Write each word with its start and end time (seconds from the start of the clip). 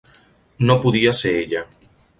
No 0.71 0.79
podia 0.87 1.15
ser 1.21 1.37
ella. 1.47 1.65